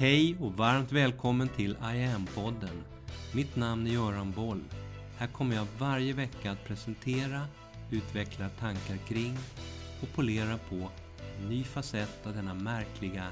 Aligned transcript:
Hej 0.00 0.36
och 0.40 0.52
varmt 0.52 0.92
välkommen 0.92 1.48
till 1.48 1.70
I 1.70 2.04
am-podden. 2.04 2.82
Mitt 3.34 3.56
namn 3.56 3.86
är 3.86 3.90
Göran 3.90 4.32
Boll. 4.32 4.64
Här 5.18 5.26
kommer 5.26 5.56
jag 5.56 5.66
varje 5.78 6.12
vecka 6.12 6.50
att 6.50 6.64
presentera, 6.64 7.46
utveckla 7.90 8.48
tankar 8.48 8.96
kring 8.96 9.36
och 10.02 10.08
polera 10.14 10.58
på 10.58 10.90
en 11.38 11.48
ny 11.48 11.64
facett 11.64 12.26
av 12.26 12.34
denna 12.34 12.54
märkliga, 12.54 13.26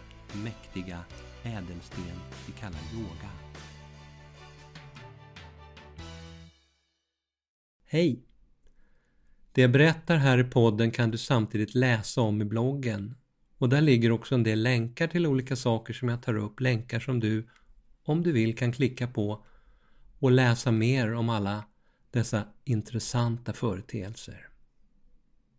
mäktiga 0.44 1.00
ädelsten 1.42 2.20
vi 2.46 2.52
kallar 2.52 2.80
yoga. 2.94 3.30
Hej! 7.86 8.22
Det 9.52 9.60
jag 9.60 9.72
berättar 9.72 10.16
här 10.16 10.38
i 10.38 10.44
podden 10.44 10.90
kan 10.90 11.10
du 11.10 11.18
samtidigt 11.18 11.74
läsa 11.74 12.20
om 12.20 12.42
i 12.42 12.44
bloggen. 12.44 13.14
Och 13.58 13.68
där 13.68 13.80
ligger 13.80 14.12
också 14.12 14.34
en 14.34 14.42
del 14.42 14.62
länkar 14.62 15.06
till 15.06 15.26
olika 15.26 15.56
saker 15.56 15.94
som 15.94 16.08
jag 16.08 16.22
tar 16.22 16.36
upp. 16.36 16.60
Länkar 16.60 17.00
som 17.00 17.20
du, 17.20 17.48
om 18.04 18.22
du 18.22 18.32
vill, 18.32 18.56
kan 18.56 18.72
klicka 18.72 19.06
på 19.06 19.44
och 20.18 20.30
läsa 20.30 20.70
mer 20.70 21.14
om 21.14 21.28
alla 21.28 21.64
dessa 22.10 22.44
intressanta 22.64 23.52
företeelser. 23.52 24.48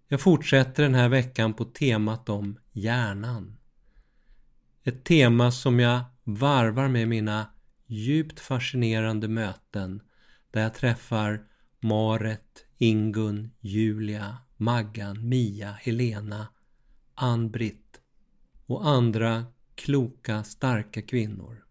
Jag 0.08 0.22
fortsätter 0.22 0.84
den 0.84 0.96
här 0.96 1.10
veckan 1.10 1.54
på 1.54 1.66
temat 1.66 2.30
om 2.30 2.60
hjärnan. 2.72 3.58
Ett 4.84 5.04
tema 5.04 5.52
som 5.52 5.80
jag 5.80 6.02
varvar 6.24 6.88
med 6.88 7.08
mina 7.08 7.46
djupt 7.88 8.40
fascinerande 8.40 9.28
möten 9.28 10.02
där 10.52 10.62
jag 10.62 10.74
träffar 10.74 11.44
Maret, 11.80 12.66
Ingun, 12.78 13.52
Julia, 13.60 14.38
Maggan, 14.58 15.30
Mia, 15.30 15.72
Helena, 15.72 16.48
Ann-Britt 17.16 17.89
och 18.70 18.88
andra 18.88 19.46
kloka, 19.76 20.44
starka 20.44 21.02
kvinnor. 21.02 21.64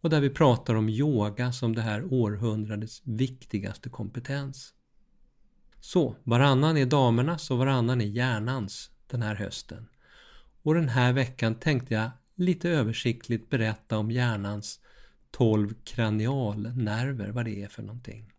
Och 0.00 0.10
där 0.10 0.20
vi 0.20 0.30
pratar 0.30 0.74
om 0.74 0.88
yoga 0.88 1.52
som 1.52 1.74
det 1.74 1.82
här 1.82 2.12
århundradets 2.12 3.02
viktigaste 3.04 3.88
kompetens. 3.88 4.74
Så, 5.80 6.16
varannan 6.22 6.76
är 6.76 6.86
damernas 6.86 7.50
och 7.50 7.58
varannan 7.58 8.00
är 8.00 8.06
hjärnans 8.06 8.90
den 9.06 9.22
här 9.22 9.34
hösten. 9.34 9.88
Och 10.62 10.74
den 10.74 10.88
här 10.88 11.12
veckan 11.12 11.54
tänkte 11.54 11.94
jag 11.94 12.10
lite 12.34 12.70
översiktligt 12.70 13.50
berätta 13.50 13.98
om 13.98 14.10
hjärnans 14.10 14.80
12 15.30 15.74
kranialnerver, 15.84 17.28
vad 17.30 17.44
det 17.44 17.62
är 17.62 17.68
för 17.68 17.82
någonting. 17.82 18.32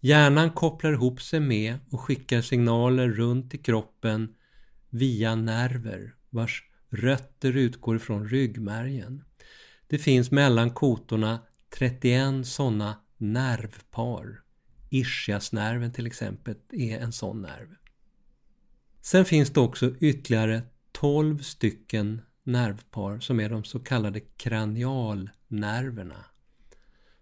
Hjärnan 0.00 0.50
kopplar 0.50 0.92
ihop 0.92 1.22
sig 1.22 1.40
med 1.40 1.78
och 1.90 2.00
skickar 2.00 2.40
signaler 2.40 3.08
runt 3.08 3.54
i 3.54 3.58
kroppen 3.58 4.34
via 4.88 5.34
nerver 5.34 6.14
vars 6.30 6.69
rötter 6.90 7.56
utgår 7.56 7.96
ifrån 7.96 8.28
ryggmärgen. 8.28 9.24
Det 9.86 9.98
finns 9.98 10.30
mellan 10.30 10.70
kotorna 10.70 11.40
31 11.78 12.46
sådana 12.46 12.96
nervpar. 13.16 14.42
Ischiasnerven 14.90 15.92
till 15.92 16.06
exempel 16.06 16.54
är 16.70 16.98
en 16.98 17.12
sån 17.12 17.42
nerv. 17.42 17.68
Sen 19.00 19.24
finns 19.24 19.50
det 19.50 19.60
också 19.60 19.94
ytterligare 20.00 20.62
12 20.92 21.38
stycken 21.38 22.22
nervpar 22.42 23.20
som 23.20 23.40
är 23.40 23.48
de 23.48 23.64
så 23.64 23.80
kallade 23.80 24.20
kranialnerverna 24.20 26.24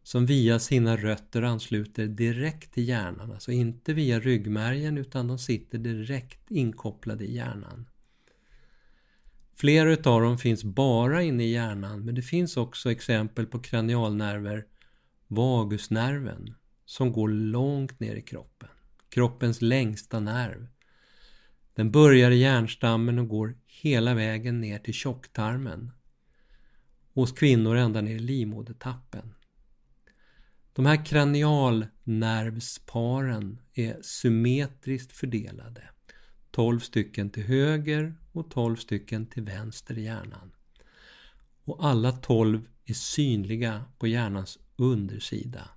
som 0.09 0.27
via 0.27 0.59
sina 0.59 0.97
rötter 0.97 1.43
ansluter 1.43 2.07
direkt 2.07 2.75
till 2.75 2.89
hjärnan, 2.89 3.33
alltså 3.33 3.53
inte 3.53 3.93
via 3.93 4.21
ryggmärgen 4.21 4.99
utan 4.99 5.29
de 5.29 5.39
sitter 5.39 5.79
direkt 5.79 6.51
inkopplade 6.51 7.25
i 7.25 7.35
hjärnan. 7.35 7.89
Flera 9.61 9.93
utav 9.93 10.23
dem 10.23 10.39
finns 10.39 10.65
bara 10.65 11.23
inne 11.23 11.45
i 11.45 11.53
hjärnan 11.53 12.05
men 12.05 12.15
det 12.15 12.23
finns 12.23 12.57
också 12.57 12.93
exempel 12.93 13.47
på 13.47 13.59
kranialnerver, 13.59 14.65
vagusnerven, 15.27 16.55
som 16.85 17.13
går 17.13 17.29
långt 17.29 18.01
ner 18.01 18.15
i 18.15 18.23
kroppen. 18.23 18.69
Kroppens 19.09 19.63
längsta 19.63 20.21
nerv. 20.21 20.67
Den 21.75 21.91
börjar 21.91 22.31
i 22.31 22.37
hjärnstammen 22.37 23.19
och 23.19 23.29
går 23.29 23.57
hela 23.67 24.15
vägen 24.15 24.61
ner 24.61 24.79
till 24.79 24.95
tjocktarmen. 24.95 25.93
Hos 27.15 27.33
kvinnor 27.33 27.77
ända 27.77 28.01
ner 28.01 28.17
i 28.17 28.19
livmodertappen. 28.19 29.35
De 30.73 30.87
här 30.87 31.05
kranialnervsparen 31.05 33.61
är 33.75 33.97
symmetriskt 34.03 35.13
fördelade. 35.13 35.83
12 36.51 36.81
stycken 36.81 37.31
till 37.31 37.43
höger 37.43 38.15
och 38.39 38.51
12 38.51 38.77
stycken 38.77 39.27
till 39.27 39.43
vänster 39.43 39.99
i 39.99 40.03
hjärnan. 40.03 40.53
Och 41.65 41.87
alla 41.87 42.13
12 42.13 42.69
är 42.85 42.95
synliga 42.95 43.85
på 43.99 44.07
hjärnans 44.07 44.59
undersida. 44.77 45.69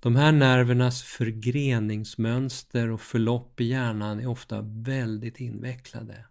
De 0.00 0.16
här 0.16 0.32
nervernas 0.32 1.02
förgreningsmönster 1.02 2.90
och 2.90 3.00
förlopp 3.00 3.60
i 3.60 3.64
hjärnan 3.64 4.20
är 4.20 4.26
ofta 4.26 4.60
väldigt 4.62 5.40
invecklade. 5.40 6.24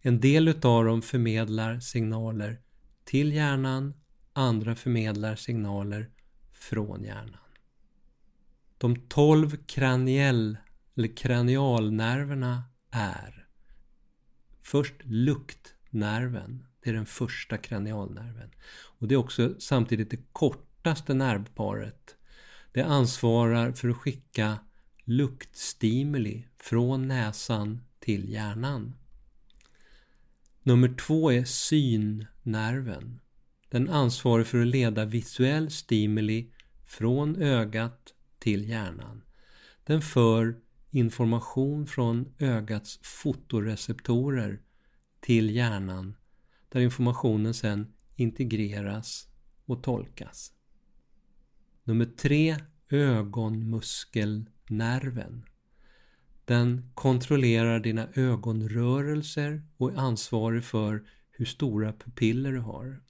En 0.00 0.20
del 0.20 0.48
utav 0.48 0.84
dem 0.84 1.02
förmedlar 1.02 1.80
signaler 1.80 2.60
till 3.04 3.32
hjärnan 3.32 3.94
andra 4.32 4.74
förmedlar 4.74 5.36
signaler 5.36 6.10
från 6.52 7.04
hjärnan. 7.04 7.40
De 8.78 8.96
12 9.08 9.56
kraniell, 9.66 10.56
eller 10.96 11.16
kranialnerverna 11.16 12.62
är 12.90 13.41
först 14.62 14.94
luktnerven. 15.02 16.66
Det 16.82 16.90
är 16.90 16.94
den 16.94 17.06
första 17.06 17.58
kranialnerven. 17.58 18.50
Och 18.70 19.08
det 19.08 19.14
är 19.14 19.16
också 19.16 19.54
samtidigt 19.58 20.10
det 20.10 20.32
kortaste 20.32 21.14
nervparet. 21.14 22.16
Det 22.72 22.82
ansvarar 22.82 23.72
för 23.72 23.88
att 23.88 23.96
skicka 23.96 24.58
luktstimuli 25.04 26.46
från 26.58 27.08
näsan 27.08 27.80
till 28.00 28.28
hjärnan. 28.28 28.94
Nummer 30.62 30.94
två 30.94 31.32
är 31.32 31.44
synnerven. 31.44 33.20
Den 33.68 33.90
ansvarar 33.90 34.44
för 34.44 34.60
att 34.60 34.66
leda 34.66 35.04
visuell 35.04 35.70
stimuli 35.70 36.52
från 36.86 37.36
ögat 37.36 38.14
till 38.38 38.68
hjärnan. 38.68 39.22
Den 39.84 40.02
för 40.02 40.56
information 40.92 41.86
från 41.86 42.34
ögats 42.38 42.98
fotoreceptorer 43.02 44.60
till 45.20 45.50
hjärnan 45.50 46.14
där 46.68 46.80
informationen 46.80 47.54
sedan 47.54 47.92
integreras 48.16 49.28
och 49.66 49.82
tolkas. 49.82 50.52
Nummer 51.84 52.04
tre, 52.04 52.56
ögonmuskelnerven. 52.88 55.44
Den 56.44 56.90
kontrollerar 56.94 57.80
dina 57.80 58.08
ögonrörelser 58.14 59.62
och 59.76 59.92
är 59.92 59.96
ansvarig 59.96 60.64
för 60.64 61.08
hur 61.30 61.44
stora 61.44 61.92
pupiller 61.92 62.52
du 62.52 62.58
har. 62.58 63.00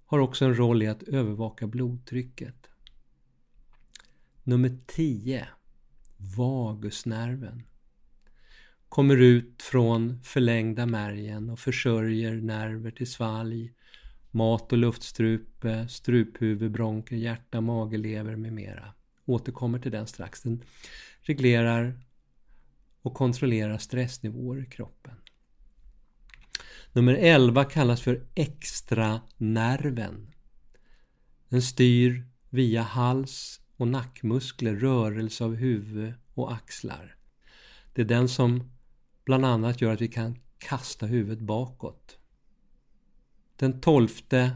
Har 0.05 0.19
också 0.19 0.45
en 0.45 0.57
roll 0.57 0.83
i 0.83 0.87
att 0.87 1.03
övervaka 1.03 1.67
blodtrycket. 1.67 2.67
Nummer 4.43 4.77
10. 4.87 5.47
Vagusnerven. 6.17 7.63
Kommer 8.89 9.17
ut 9.17 9.61
från 9.61 10.23
förlängda 10.23 10.85
märgen 10.85 11.49
och 11.49 11.59
försörjer 11.59 12.35
nerver 12.35 12.91
till 12.91 13.11
svalg, 13.11 13.73
mat 14.31 14.71
och 14.71 14.77
luftstrupe, 14.77 15.87
struphuvud, 15.87 16.71
bronker, 16.71 17.15
hjärta, 17.15 17.61
mage, 17.61 17.97
lever 17.97 18.35
med 18.35 18.53
mera. 18.53 18.93
Återkommer 19.25 19.79
till 19.79 19.91
den 19.91 20.07
strax. 20.07 20.41
Den 20.41 20.63
reglerar 21.21 21.99
och 23.01 23.13
kontrollerar 23.13 23.77
stressnivåer 23.77 24.61
i 24.61 24.65
kroppen. 24.65 25.13
Nummer 26.93 27.13
11 27.13 27.65
kallas 27.65 28.01
för 28.01 28.27
extranerven. 28.35 30.33
Den 31.49 31.61
styr 31.61 32.25
via 32.49 32.81
hals 32.81 33.61
och 33.77 33.87
nackmuskler 33.87 34.75
rörelse 34.75 35.43
av 35.43 35.55
huvud 35.55 36.13
och 36.33 36.53
axlar. 36.53 37.15
Det 37.93 38.01
är 38.01 38.05
den 38.05 38.29
som 38.29 38.71
bland 39.29 39.45
annat 39.45 39.81
gör 39.81 39.93
att 39.93 40.01
vi 40.01 40.07
kan 40.07 40.39
kasta 40.57 41.05
huvudet 41.05 41.39
bakåt. 41.39 42.17
Den 43.55 43.81
tolfte 43.81 44.51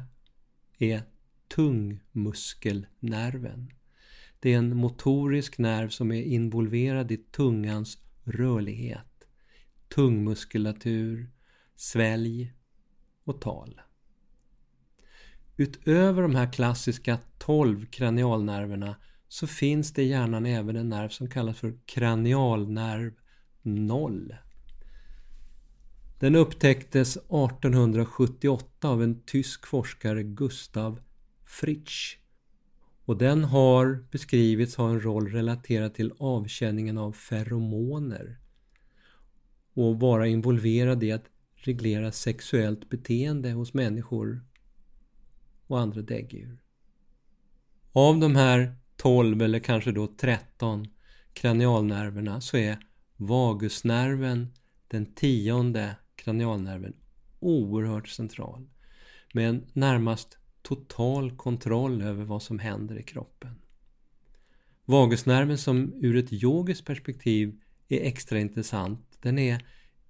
är 0.77 1.01
tungmuskelnerven. 1.47 3.71
Det 4.39 4.53
är 4.53 4.57
en 4.57 4.77
motorisk 4.77 5.57
nerv 5.57 5.89
som 5.89 6.11
är 6.11 6.21
involverad 6.21 7.11
i 7.11 7.17
tungans 7.17 7.97
rörlighet, 8.23 9.27
tungmuskulatur, 9.87 11.31
svälj 11.75 12.53
och 13.23 13.41
tal. 13.41 13.81
Utöver 15.57 16.21
de 16.21 16.35
här 16.35 16.53
klassiska 16.53 17.19
12 17.37 17.85
kranialnerverna 17.85 18.95
så 19.27 19.47
finns 19.47 19.93
det 19.93 20.03
i 20.03 20.07
hjärnan 20.07 20.45
även 20.45 20.75
en 20.75 20.89
nerv 20.89 21.09
som 21.09 21.29
kallas 21.29 21.57
för 21.57 21.77
kranialnerv 21.85 23.13
0. 23.61 24.35
Den 26.23 26.35
upptäcktes 26.35 27.17
1878 27.17 28.89
av 28.89 29.03
en 29.03 29.21
tysk 29.25 29.67
forskare 29.67 30.23
Gustav 30.23 30.99
Fritsch. 31.45 32.17
Och 33.05 33.17
den 33.17 33.43
har 33.43 34.05
beskrivits 34.11 34.75
ha 34.75 34.89
en 34.89 35.03
roll 35.03 35.27
relaterad 35.27 35.93
till 35.93 36.13
avkänningen 36.17 36.97
av 36.97 37.11
feromoner 37.11 38.37
och 39.73 39.99
vara 39.99 40.27
involverad 40.27 41.03
i 41.03 41.11
att 41.11 41.25
reglera 41.55 42.11
sexuellt 42.11 42.89
beteende 42.89 43.51
hos 43.51 43.73
människor 43.73 44.45
och 45.67 45.79
andra 45.79 46.01
däggdjur. 46.01 46.63
Av 47.91 48.19
de 48.19 48.35
här 48.35 48.75
12 48.95 49.41
eller 49.41 49.59
kanske 49.59 49.91
då 49.91 50.07
13 50.07 50.87
kranialnerverna 51.33 52.41
så 52.41 52.57
är 52.57 52.77
vagusnerven 53.17 54.47
den 54.87 55.05
tionde 55.05 55.95
kranialnerven 56.15 56.93
oerhört 57.39 58.07
central 58.07 58.67
med 59.33 59.49
en 59.49 59.65
närmast 59.73 60.37
total 60.61 61.37
kontroll 61.37 62.01
över 62.01 62.23
vad 62.23 62.43
som 62.43 62.59
händer 62.59 62.99
i 62.99 63.03
kroppen. 63.03 63.55
Vagusnerven 64.85 65.57
som 65.57 65.93
ur 66.01 66.17
ett 66.17 66.33
yogiskt 66.33 66.85
perspektiv 66.85 67.61
är 67.87 67.99
extra 68.01 68.39
intressant, 68.39 69.17
den 69.21 69.39
är 69.39 69.65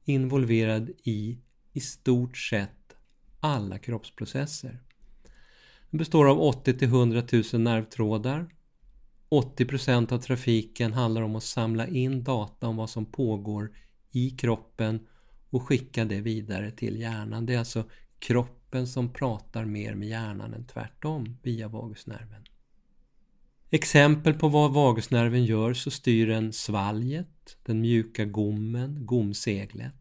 involverad 0.05 0.89
i 1.03 1.39
i 1.73 1.79
stort 1.79 2.37
sett 2.37 2.95
alla 3.39 3.79
kroppsprocesser. 3.79 4.79
Den 5.89 5.97
består 5.97 6.29
av 6.29 6.41
80 6.41 6.73
till 6.73 6.87
100 6.87 7.23
000 7.53 7.61
nervtrådar. 7.61 8.49
80% 9.29 10.13
av 10.13 10.17
trafiken 10.17 10.93
handlar 10.93 11.21
om 11.21 11.35
att 11.35 11.43
samla 11.43 11.87
in 11.87 12.23
data 12.23 12.67
om 12.67 12.75
vad 12.75 12.89
som 12.89 13.05
pågår 13.05 13.71
i 14.11 14.29
kroppen 14.29 15.07
och 15.53 15.63
skicka 15.63 16.05
det 16.05 16.21
vidare 16.21 16.71
till 16.71 16.99
hjärnan. 16.99 17.45
Det 17.45 17.53
är 17.53 17.59
alltså 17.59 17.83
kroppen 18.19 18.87
som 18.87 19.13
pratar 19.13 19.65
mer 19.65 19.95
med 19.95 20.07
hjärnan 20.07 20.53
än 20.53 20.67
tvärtom 20.67 21.37
via 21.43 21.67
vagusnerven. 21.67 22.43
Exempel 23.69 24.33
på 24.33 24.47
vad 24.47 24.73
vagusnerven 24.73 25.45
gör 25.45 25.73
så 25.73 25.91
styr 25.91 26.27
den 26.27 26.53
svalget, 26.53 27.57
den 27.63 27.81
mjuka 27.81 28.25
gommen, 28.25 29.05
gomseglet. 29.05 29.93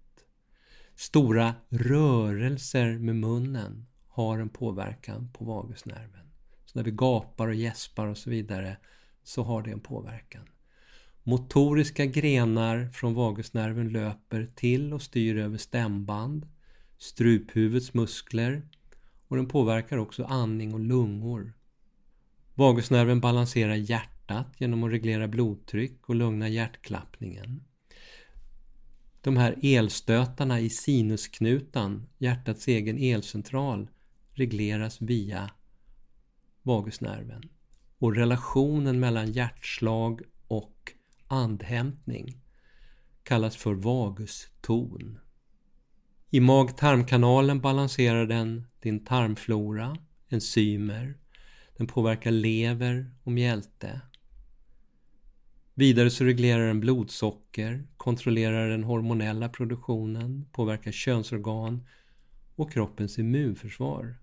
Stora 0.94 1.54
rörelser 1.68 2.98
med 2.98 3.16
munnen 3.16 3.86
har 4.08 4.38
en 4.38 4.48
påverkan 4.48 5.32
på 5.32 5.44
vagusnerven. 5.44 6.26
Så 6.64 6.78
när 6.78 6.84
vi 6.84 6.90
gapar 6.90 7.48
och 7.48 7.54
gäspar 7.54 8.06
och 8.06 8.18
så 8.18 8.30
vidare 8.30 8.76
så 9.22 9.42
har 9.42 9.62
det 9.62 9.70
en 9.70 9.80
påverkan. 9.80 10.48
Motoriska 11.24 12.06
grenar 12.06 12.90
från 12.92 13.14
vagusnerven 13.14 13.88
löper 13.88 14.50
till 14.54 14.92
och 14.92 15.02
styr 15.02 15.36
över 15.36 15.58
stämband, 15.58 16.46
struphuvudets 16.98 17.94
muskler 17.94 18.62
och 19.28 19.36
den 19.36 19.48
påverkar 19.48 19.96
också 19.98 20.24
andning 20.24 20.74
och 20.74 20.80
lungor. 20.80 21.52
Vagusnerven 22.54 23.20
balanserar 23.20 23.74
hjärtat 23.74 24.54
genom 24.58 24.84
att 24.84 24.90
reglera 24.90 25.28
blodtryck 25.28 26.08
och 26.08 26.14
lugna 26.14 26.48
hjärtklappningen. 26.48 27.64
De 29.20 29.36
här 29.36 29.58
elstötarna 29.62 30.60
i 30.60 30.70
sinusknutan, 30.70 32.06
hjärtats 32.18 32.68
egen 32.68 32.98
elcentral, 32.98 33.88
regleras 34.32 35.00
via 35.00 35.50
vagusnerven. 36.62 37.42
Och 37.98 38.14
relationen 38.16 39.00
mellan 39.00 39.32
hjärtslag 39.32 40.20
och 40.48 40.92
andhämtning 41.32 42.38
kallas 43.22 43.56
för 43.56 43.74
vaguston. 43.74 45.18
I 46.30 46.40
mag-tarmkanalen 46.40 47.60
balanserar 47.60 48.26
den 48.26 48.66
din 48.80 49.04
tarmflora, 49.04 49.96
enzymer, 50.28 51.18
den 51.76 51.86
påverkar 51.86 52.30
lever 52.30 53.14
och 53.22 53.32
mjälte. 53.32 54.00
Vidare 55.74 56.10
så 56.10 56.24
reglerar 56.24 56.66
den 56.66 56.80
blodsocker, 56.80 57.86
kontrollerar 57.96 58.68
den 58.68 58.84
hormonella 58.84 59.48
produktionen, 59.48 60.46
påverkar 60.52 60.92
könsorgan 60.92 61.86
och 62.56 62.72
kroppens 62.72 63.18
immunförsvar. 63.18 64.16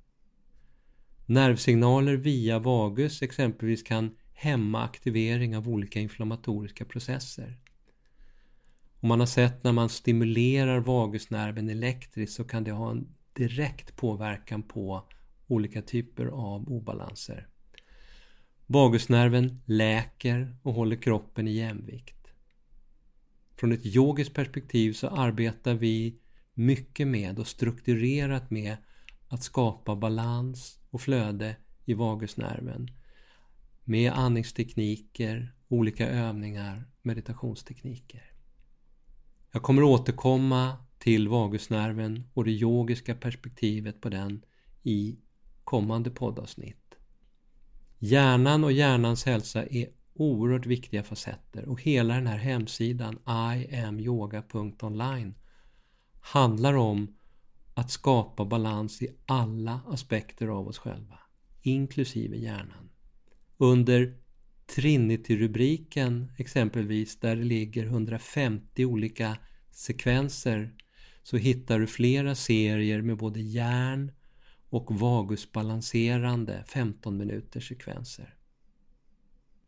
Nervsignaler 1.25 2.15
via 2.15 2.59
vagus 2.59 3.21
exempelvis 3.21 3.83
kan 3.83 4.15
hämma 4.39 4.83
aktivering 4.83 5.57
av 5.57 5.69
olika 5.69 5.99
inflammatoriska 5.99 6.85
processer. 6.85 7.57
Och 8.99 9.07
man 9.07 9.19
har 9.19 9.27
sett 9.27 9.63
när 9.63 9.71
man 9.71 9.89
stimulerar 9.89 10.79
vagusnerven 10.79 11.69
elektriskt 11.69 12.35
så 12.35 12.43
kan 12.43 12.63
det 12.63 12.71
ha 12.71 12.91
en 12.91 13.07
direkt 13.33 13.95
påverkan 13.95 14.63
på 14.63 15.03
olika 15.47 15.81
typer 15.81 16.25
av 16.25 16.69
obalanser. 16.69 17.47
Vagusnerven 18.65 19.61
läker 19.65 20.55
och 20.63 20.73
håller 20.73 20.95
kroppen 20.95 21.47
i 21.47 21.51
jämvikt. 21.51 22.27
Från 23.55 23.71
ett 23.71 23.85
yogiskt 23.85 24.33
perspektiv 24.33 24.93
så 24.93 25.07
arbetar 25.07 25.73
vi 25.73 26.19
mycket 26.53 27.07
med 27.07 27.39
och 27.39 27.47
strukturerat 27.47 28.51
med 28.51 28.77
att 29.27 29.43
skapa 29.43 29.95
balans 29.95 30.79
och 30.89 31.01
flöde 31.01 31.55
i 31.85 31.93
vagusnerven 31.93 32.89
med 33.89 34.11
andningstekniker, 34.11 35.53
olika 35.67 36.09
övningar, 36.09 36.87
meditationstekniker. 37.01 38.31
Jag 39.51 39.63
kommer 39.63 39.83
återkomma 39.83 40.77
till 40.97 41.27
vagusnerven 41.27 42.29
och 42.33 42.45
det 42.45 42.51
yogiska 42.51 43.15
perspektivet 43.15 44.01
på 44.01 44.09
den 44.09 44.45
i 44.83 45.19
kommande 45.63 46.09
poddavsnitt. 46.09 46.95
Hjärnan 47.99 48.63
och 48.63 48.71
hjärnans 48.71 49.25
hälsa 49.25 49.65
är 49.65 49.87
oerhört 50.13 50.65
viktiga 50.65 51.03
facetter 51.03 51.69
och 51.69 51.81
hela 51.81 52.13
den 52.13 52.27
här 52.27 52.37
hemsidan 52.37 53.19
iamyoga.online 53.27 55.35
handlar 56.21 56.73
om 56.73 57.15
att 57.73 57.91
skapa 57.91 58.45
balans 58.45 59.01
i 59.01 59.07
alla 59.25 59.81
aspekter 59.87 60.47
av 60.47 60.67
oss 60.67 60.77
själva, 60.77 61.19
inklusive 61.61 62.37
hjärnan. 62.37 62.88
Under 63.61 64.17
Trinity-rubriken 64.75 66.31
exempelvis, 66.37 67.19
där 67.19 67.35
det 67.35 67.43
ligger 67.43 67.85
150 67.85 68.85
olika 68.85 69.37
sekvenser, 69.71 70.73
så 71.23 71.37
hittar 71.37 71.79
du 71.79 71.87
flera 71.87 72.35
serier 72.35 73.01
med 73.01 73.17
både 73.17 73.41
järn 73.41 74.11
och 74.69 74.99
vagusbalanserande 74.99 76.63
15 76.67 77.17
minuters 77.17 77.67
sekvenser. 77.67 78.35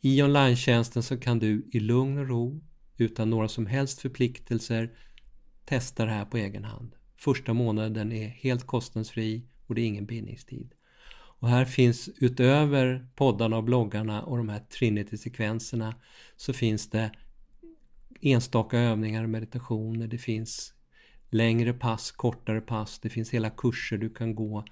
I 0.02 0.24
online 0.24 0.86
så 0.86 1.18
kan 1.18 1.40
du 1.40 1.70
i 1.72 1.80
lugn 1.80 2.18
och 2.18 2.28
ro, 2.28 2.64
utan 2.98 3.30
några 3.30 3.48
som 3.48 3.66
helst 3.66 4.02
förpliktelser, 4.02 4.98
testa 5.66 6.06
det 6.06 6.12
här 6.12 6.26
på 6.26 6.38
egen 6.38 6.64
hand. 6.64 6.96
Första 7.16 7.54
månaden 7.54 8.12
är 8.12 8.28
helt 8.28 8.68
kostnadsfri 8.68 9.46
och 9.68 9.76
det 9.76 9.82
är 9.82 9.86
ingen 9.86 10.06
bindningstid. 10.06 10.74
Och 11.42 11.50
här 11.50 11.66
finns 11.66 12.10
utöver 12.18 13.08
poddarna 13.16 13.58
och 13.58 13.64
bloggarna 13.64 14.24
och 14.24 14.38
de 14.38 14.50
här 14.50 14.60
Trinity-sekvenserna 14.60 15.96
så 16.36 16.54
finns 16.54 16.90
det 16.90 17.12
enstaka 18.22 18.80
övningar 18.80 19.24
och 19.24 19.30
meditationer. 19.30 20.08
Det 20.08 20.18
finns 20.18 20.74
längre 21.30 21.74
pass, 21.74 22.12
kortare 22.12 22.62
pass. 22.62 23.00
Det 23.00 23.10
finns 23.10 23.30
hela 23.30 23.50
kurser 23.50 23.98
du 23.98 24.10
kan 24.10 24.36
gå. 24.36 24.66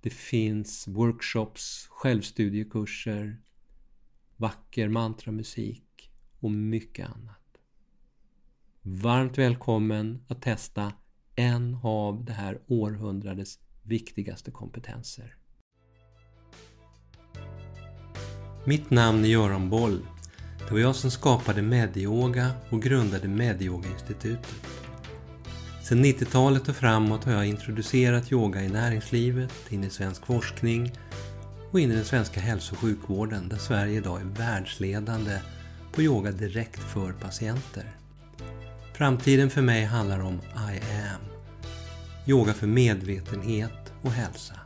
Det 0.00 0.10
finns 0.10 0.88
workshops, 0.88 1.86
självstudiekurser, 1.90 3.40
vacker 4.36 4.88
mantramusik 4.88 6.10
och 6.40 6.50
mycket 6.50 7.08
annat. 7.08 7.58
Varmt 8.82 9.38
välkommen 9.38 10.24
att 10.28 10.42
testa 10.42 10.92
en 11.34 11.78
av 11.82 12.24
det 12.24 12.32
här 12.32 12.60
århundradets 12.66 13.58
viktigaste 13.82 14.50
kompetenser. 14.50 15.36
Mitt 18.68 18.90
namn 18.90 19.24
är 19.24 19.28
Göran 19.28 19.70
Boll. 19.70 20.00
Det 20.58 20.74
var 20.74 20.80
jag 20.80 20.96
som 20.96 21.10
skapade 21.10 21.62
Medyoga 21.62 22.50
och 22.70 22.82
grundade 22.82 23.28
Medyoga-institutet. 23.28 24.54
Sedan 25.82 26.04
90-talet 26.04 26.68
och 26.68 26.76
framåt 26.76 27.24
har 27.24 27.32
jag 27.32 27.46
introducerat 27.46 28.32
yoga 28.32 28.62
i 28.62 28.68
näringslivet, 28.68 29.52
in 29.68 29.84
i 29.84 29.90
svensk 29.90 30.26
forskning 30.26 30.92
och 31.70 31.80
in 31.80 31.90
i 31.90 31.94
den 31.94 32.04
svenska 32.04 32.40
hälso 32.40 32.74
och 32.74 32.78
sjukvården 32.78 33.48
där 33.48 33.56
Sverige 33.56 33.96
idag 33.96 34.20
är 34.20 34.24
världsledande 34.24 35.38
på 35.92 36.02
yoga 36.02 36.32
direkt 36.32 36.80
för 36.80 37.12
patienter. 37.12 37.96
Framtiden 38.94 39.50
för 39.50 39.62
mig 39.62 39.84
handlar 39.84 40.20
om 40.20 40.34
I 40.54 40.78
am. 40.78 41.20
Yoga 42.26 42.54
för 42.54 42.66
medvetenhet 42.66 43.92
och 44.02 44.12
hälsa. 44.12 44.65